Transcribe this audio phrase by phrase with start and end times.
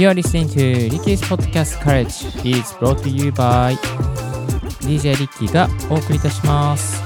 [0.00, 3.76] You are listening to Ricky's Podcast Courage is brought to you by
[4.80, 7.02] DJ リッキーがお送りいたします。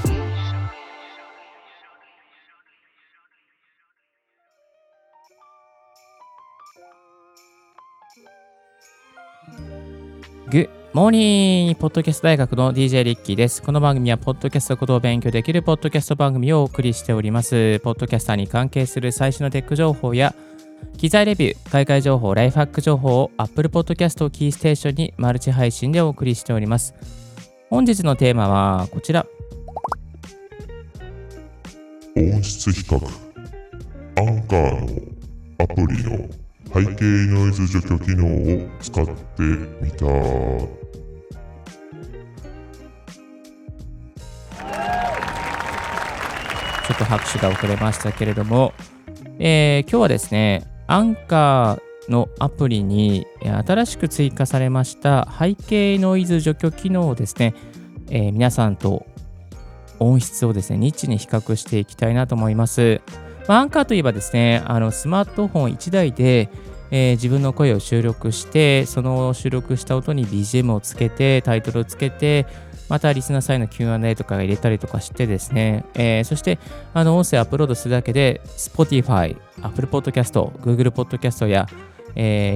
[10.49, 11.75] Good morning!
[11.75, 13.61] ポッドキャスト大学の DJ リッキーです。
[13.61, 17.81] この番組は、ポッドキャストことを勉強できるポッドキャスト番組をお送りしております。
[17.81, 20.33] ポッドキャスターに関係する最新のテック情報や、
[20.97, 26.93] 機材レビュー、海外情報、ライフハック情報を Apple Podcast をキーステーションにマルチ配信でお送りしております。
[27.69, 29.25] 本日のテーマはこちら。
[32.15, 32.95] 音質比較
[34.17, 35.01] アンカーの
[35.59, 36.29] アプリの
[36.73, 38.25] 背景ノイズ除去機能
[38.63, 39.13] を使って
[39.81, 40.69] みたちょ
[46.93, 48.73] っと拍手が遅れましたけれども、
[49.39, 57.55] えー今日はですね、アンカーのアプリに新しく追加されました背景ノイズ除去機能をですね、
[58.09, 59.05] えー皆さんと
[59.99, 63.01] 音質をですね、ニッチに比較していきたいなと思います。
[63.47, 66.49] まあアンカーといえばですね、あのスマートフォン1台で、
[66.91, 72.45] えー自分の声を収録して、その収録した音に BGM をつけて、タイトルをつけて、
[72.89, 76.59] またリスナーさんへの Q&A とか入れたりとかしてですね、えーそして
[76.93, 81.67] あの音声アップロードするだけで Spotify、Apple Podcast、Google Podcast や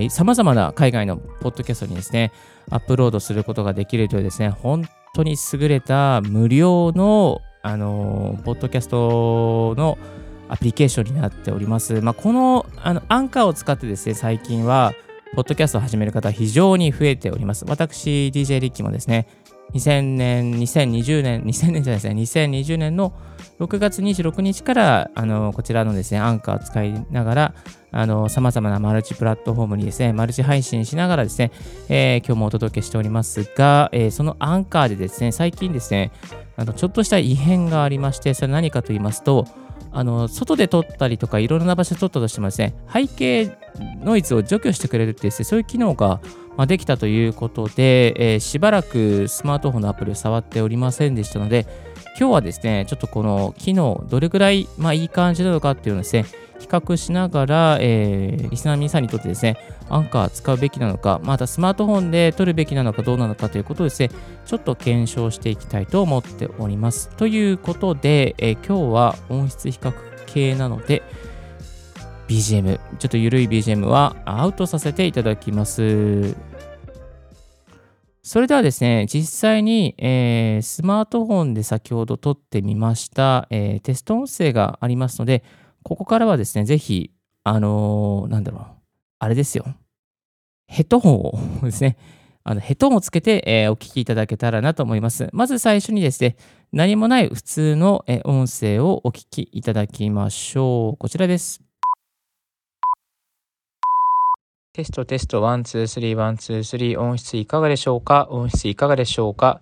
[0.10, 2.32] さまざまな海外のポッドキャストにですね、
[2.70, 9.98] アップロードすることができるというですね、本当に優れた無料の、あのーポッドキャストの
[10.48, 12.02] アプリケーションになっております。
[12.02, 14.94] まあ、このあのアンカーを使ってですね、最近は、
[15.36, 17.64] ポッドキャストを始める方、非常に増えております。
[17.68, 19.28] 私、DJ リッキーもですね、
[19.74, 23.14] 2000年、2020年、2000年じゃないですね、2020年の
[23.60, 27.54] 6月26日から、あのこちらのですね、アンカーを使いながら、
[27.92, 31.52] あの様々なマルチプラットフォームにですね、マルチ配信しながらですね、
[31.88, 36.12] えー今日もお届けしておりますが、えーそのアンカーでですね、最近ですね、
[36.58, 39.46] あのちょっとした異変がありまして、それ何かと言いますと、
[39.92, 43.58] あの外で撮ったりとかいろいろな場所で撮ったとしてもですね、背景
[44.04, 46.22] ノイズを除去してくれるってですね、そういう機能が
[46.60, 51.66] まあできたということで、えーしばらくスマートフォンのアプリを触っておりませんでしたので、
[52.20, 56.26] 今日はですね、ちょっとこの機能、どれくらい、まあ、いい感じなのかっていうのをですね、
[56.60, 59.56] 比較しながら、えーリスナー皆さんにとってですね、
[59.88, 64.10] アンカー使うべきなのか、またスマートフォンで撮るべきなのかどうなのかということをですね、
[64.46, 67.08] ちょっと検証していきたいと思っております。
[67.16, 69.94] ということで、えー今日は音質比較
[70.26, 71.04] 系なので、
[72.28, 76.49] BGM、ちょっと緩い BGM はアウトさせていただきます。
[78.30, 85.44] それではですね、実際に、えースマートフォンで先ほど撮ってみました、えーテスト音声がありますので、
[85.82, 87.10] ここからはですね、ぜひ、
[87.44, 88.66] あのーなんだろう、
[89.18, 89.66] あれですよ、
[90.68, 91.98] ヘッドホンをですね、
[92.44, 95.28] あのヘッドホンをつけて、えーお聞きいただけたらなと思います。
[95.34, 96.36] まず最初にですね、
[96.72, 100.98] 何もない普通の、え音声をお聞きいただきましょう。
[100.98, 101.69] こちらです。
[104.80, 108.30] テストテスト1、2、3、1、2、3音質いかがでしょうか？
[108.30, 109.60] 音質いかがでしょうか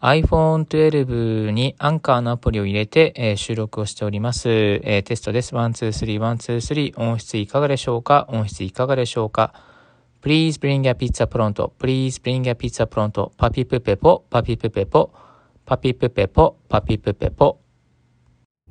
[0.00, 5.54] ？iPhone 12にアンカーのアプリを入れて、えー収録をしております、えーテストです。
[5.54, 8.24] 1、2、3、1、2、3音質いかがでしょうか？
[8.30, 9.52] 音質いかがでしょうか
[10.22, 11.70] ？Please bring a pizza pronto.
[11.78, 13.32] Please bring a pizza pronto.
[13.36, 15.12] パピプペポ、パピプペポ、
[15.66, 17.63] パピプペポ、パピプペポ。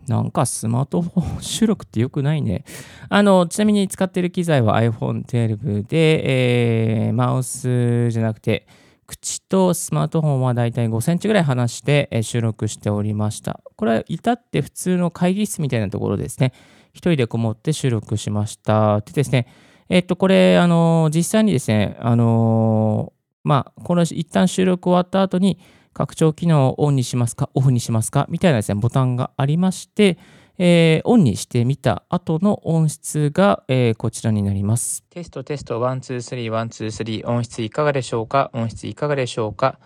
[0.07, 2.65] なんかスマートフォン収録って良くないね。
[3.09, 8.67] あの、ちなみに使ってる機材は iPhone 12で、えーマウスじゃなくて、
[9.05, 13.61] 口とスマートフォンはだいたい5センチぐらい離して収録しておりました。
[13.75, 16.53] これは至って普通の会議室みたいなところですね。
[16.93, 19.01] 一人でこもって収録しました。
[19.01, 19.47] でですね、
[19.89, 23.13] えっと、これ、あの、実際にですね、あの、
[23.43, 25.59] まあ、この一旦収録終わった後に、
[25.93, 30.17] 拡張機能をオンにしますか、オフにしますか、みたいなですね、ボタンがありまして、
[30.59, 35.03] えーオンにしてみた後の音質が、えーこちらになります。
[35.09, 38.51] テストテスト、1、2、3、1、2、3、音質いかがでしょうか？
[38.53, 39.79] 音質いかがでしょうか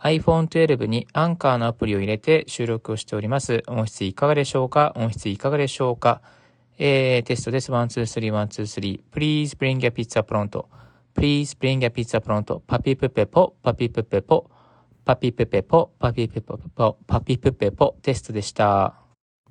[0.00, 3.62] ？iPhone 12にアンカーのアプリを入れて収録をしております。
[3.68, 4.92] 音質いかがでしょうか？
[4.96, 6.20] 音質いかがでしょうか？
[6.78, 7.70] えーテストです。
[7.72, 9.00] 1、2、3、1、2、3。
[9.14, 10.66] Please bring a pizza pronto.
[11.14, 12.60] Please bring a pizza pronto.
[12.66, 14.50] パピプペポ、パピプペポ、
[15.04, 18.94] パピプペポ、パピプペポ、パピプペポテストでした。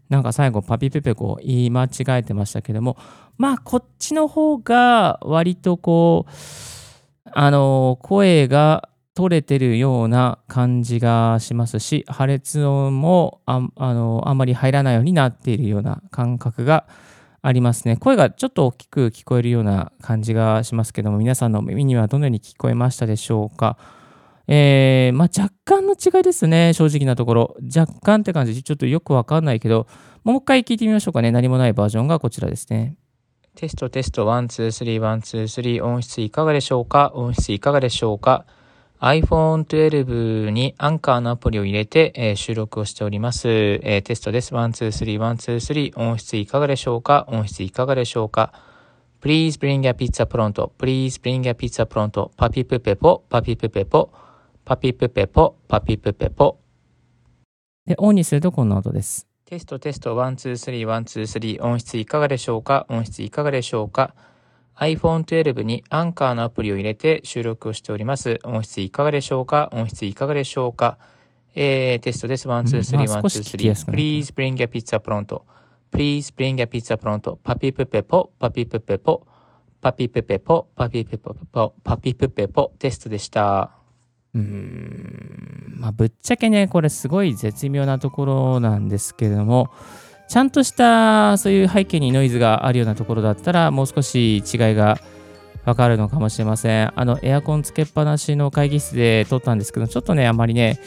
[0.09, 2.98] なんか最後パピプペコ言い間違えてましたけども、
[3.38, 6.31] まあこっちの方が割とこう、
[7.33, 16.88] あの、声が取れてるような感じがしますし、破裂音もああのあんまり入らないようになっているような感覚が
[17.42, 17.98] ありますね。
[17.98, 23.77] 声がちょっと大きく聞こえるような感じがしますけども、皆さんの耳にはどのように聞こえましたでしょうか？
[24.47, 27.55] えー、まあ、若干の違いですね、正直なところ。
[27.75, 29.88] 若干って感じで、ちょっとよくわかんないけど、
[30.23, 31.31] もう一回聞いてみましょうかね。
[31.31, 32.95] 何もないバージョンがこちらですね。
[33.55, 37.11] テストテスト、 one、two、three、one、two、three、音質いかがでしょうか？
[37.15, 38.45] 音質いかがでしょうか
[39.01, 44.53] ？iPhone 12にアンカーのアプリを入れて、えー、収録をしております、えー、テストです。
[44.53, 46.00] one、two、three、one、two、three。
[45.99, 47.25] 音質いかがでしょうか？
[47.27, 48.53] 音質いかがでしょうか
[49.21, 52.31] ?Please bring a pizza pronto.Please bring a pizza pronto.
[52.38, 54.11] パピプペポ、パピプペポ、
[54.63, 56.60] パピプペポ、パピプペポ。
[57.86, 59.28] で、オンにするとこんな音です？
[59.46, 61.63] テストテスト、 one、two、three、one、two、three。
[61.63, 62.86] 音質いかがでしょうか？
[62.90, 64.13] 音質いかがでしょうか
[64.78, 68.40] ？iPhone 12にアンカーのアプリを入れて収録をしております。
[68.44, 69.69] 音質いかがでしょうか？
[69.74, 70.98] 音質いかがでしょうか？
[71.54, 72.48] えー、テストです。
[72.48, 73.92] 1、2、3、1、2、3。
[73.92, 77.36] Please bring a pizza pronto.Please bring a pizza pronto.
[77.44, 79.28] パピプペポ、パピプペポ、
[79.81, 83.81] パピプペポ、パピプペポ、パピプペポテストでした。
[84.33, 89.69] うーん、まあ、ぶっちゃけね、これすごい絶妙なところなんですけれども、
[90.28, 94.44] ちゃんとしたそういう背景にノイズがあるようなところだったら、もう少し違い
[94.75, 94.98] が
[95.66, 96.94] わかるのかもしれません。
[96.95, 100.80] あの、エアコンつけっぱなしの会議室で撮ったんですけど、ちょっとね、あまりね、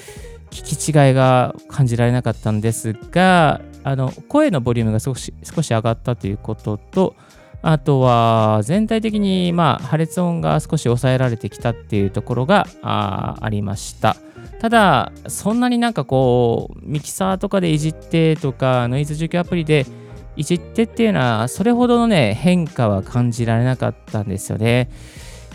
[0.51, 7.15] 聞き違いが感じられなかったんですが、あの、声のボリュームが少し少し上がったということと、
[7.67, 14.17] あとは全体的にまあ破裂音が少し抑えられてきたっていうところがあありました。
[14.61, 19.87] ただ、そんなになんかこう、ミキサーとかでいじってとか、ノイズ除去アプリで
[20.37, 24.91] いじってっていうのは、それほどのね、変化は感じられなかったんですよね。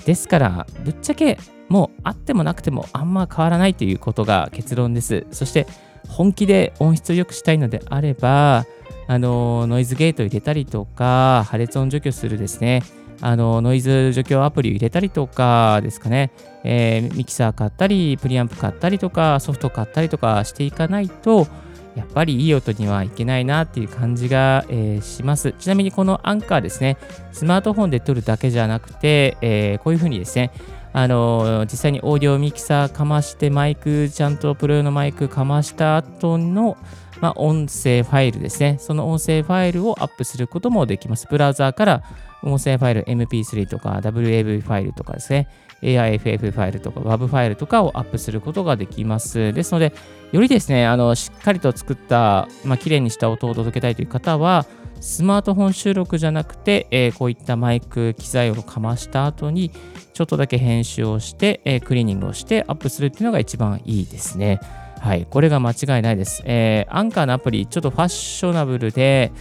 [0.05, 1.37] ですから、ぶっちゃけ、
[1.69, 5.27] もうあってもなくてもあんま変わらないということが結論です。
[5.31, 5.67] そして、
[6.07, 8.65] 本気で音質を良くしたいのであれば、
[9.09, 12.83] あのノイズゲート入れたりとか、破裂音除去するですね、
[13.21, 16.31] あのノイズ除去アプリ入れたりとかですかね、
[16.63, 21.47] えー、ミキサー買ったり、プリアンプ買ったりとか、ソフト買ったりとかしていかないと、
[21.95, 25.53] やっぱりいい音にはいけないなっていう感じが、えー、します。
[25.53, 26.97] ちなみにこのアンカーですね、
[27.31, 30.51] スマートフォンで撮るだけじゃなくて、えー、こういうふうにですね、
[30.93, 36.77] あの実際にオーディオミキサーかましてマイク、ちゃんとプロ用のマイクかました後の、
[37.21, 38.77] まあ、音声ファイルですね。
[38.79, 41.27] その音声ファイルをアップすることもできます。
[41.29, 42.03] ブラウザーから
[42.43, 45.47] 音声ファイル MP3 とか WAV ファイルとかですね、
[45.81, 49.53] AIFF ファイルとか WAV ファイルとかをアップすることができます。
[49.53, 49.93] ですので、
[50.31, 54.65] よりですね、あのしっかりと作った、まあ、綺麗にした音を届けたいという方は、
[55.01, 59.71] スマートフォン収録じゃなくて、えー、こういったマイク機材をかました後に、
[60.13, 64.59] ちょっとだけ編集をして、えー、クリーニングをしてアップするっていうのが一番いいですね。
[64.99, 66.43] はい、これが間違いないです。
[66.45, 69.31] えー、アンカーのアプリ、ちょっとファッショナブルで、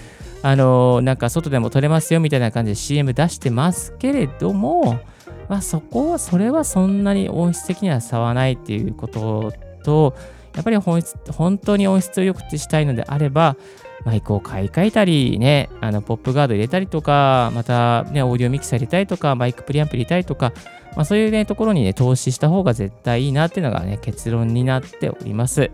[0.42, 5.00] あのー、なんか外でも撮れますよみたいな感じで CM 出してますけれども、
[5.48, 9.52] まあ、そこは、それはそんなに音質的には差はないっていうこと
[9.82, 10.14] と、
[10.54, 13.56] やっぱり本質本当に音質を良くしたいのであれば、
[14.04, 20.52] マイクを買い替えたり、ね、あのポップガード入れたりとか、また、ね、オーディオミキサー入れたりとか、マイクプリアンプ入れたりとか、
[20.98, 25.70] まあ、そういう、ね、ところに、ね、投資した方が絶対いいなっていうのが、ね、結論になっております。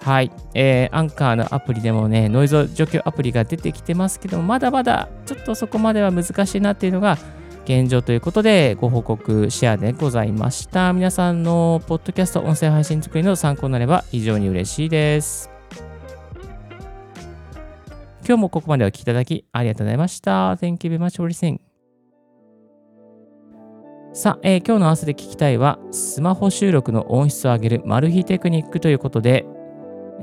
[0.00, 0.32] はい。
[0.54, 7.18] えー、アンカーのアプリでもね、ノイズ除去アプリが出てきてますけども、まだまだちょっとそこまでは難しいなっていうのが
[7.66, 10.94] 現状ということでご報告シェアでございました。
[10.94, 15.50] 皆さんのポッドキャスト音声配信作りの参考になれば非常に嬉しいです。
[18.26, 20.54] 今日もここまでお聴きいただきありがとうございました。
[20.54, 21.71] Thank you very much for listening.
[24.14, 29.46] さあ、えー、今日の朝で聞きたいは、スマホ収録の音質を上げるマル秘テクニックということで、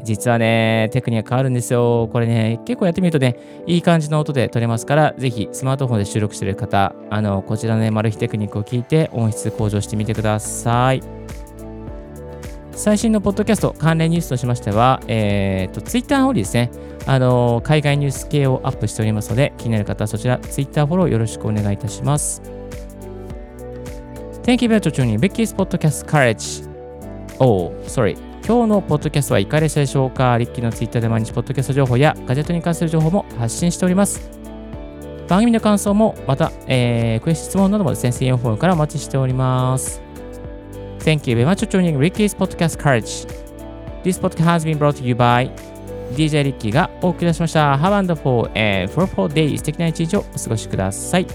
[0.03, 2.07] 実はね、テクニック変わるんですよ。
[2.11, 11.01] これね、結構やってみるとね、いい感じの音で撮れますから、ぜひスマートフォンで収録している方、あの、こちらのね、マル秘テクニックを聞いて音質向上してみてください。
[12.73, 16.69] 最新のポッドキャスト関連ニュースとしましては、えっ、ー、と、ツイッターの方にですね、
[17.07, 22.58] あの、海外ニュース系をアップしておりますので、気になる方はそちら、ツイッターフォローよろしくお願いいたします。
[24.49, 26.67] Thank you very much for tuning Becky's Podcast Courage.
[27.39, 28.17] Oh, sorry.
[28.43, 34.27] 今日のポッドキャストはいかがでしたでしょうかリッキーのツイッターで毎日ポッドキャスト情報やガジェットに関する情報も発信しております。
[35.27, 40.01] 番組の感想もまた、えー、クエスト質問などもですね、専用フォームからお待ちしております。
[40.97, 43.27] Thank you very much for joining Ricky's Podcast Courage.
[44.01, 45.51] This podcast has been brought to you by
[46.15, 47.75] DJ リッキーがお送り出しました。
[47.75, 49.55] Have a wonderful and fruitful day.
[49.55, 51.27] 素敵な一日をお過ごしください。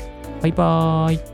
[0.42, 1.33] バイバイ。